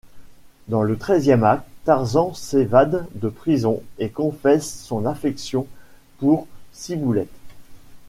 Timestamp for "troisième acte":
0.97-1.67